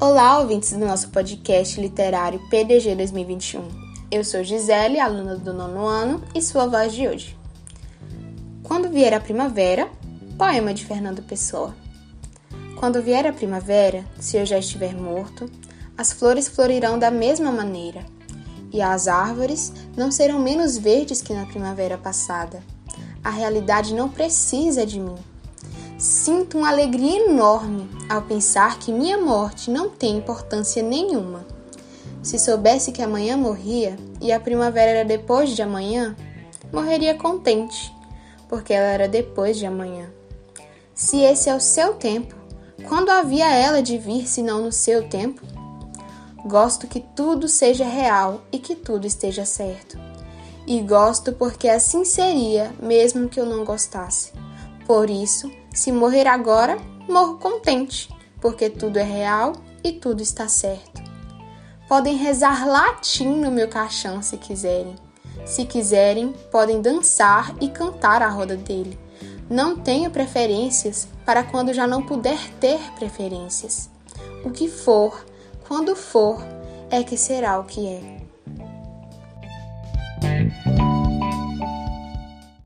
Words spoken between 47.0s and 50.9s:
tudo seja real e que tudo esteja certo. E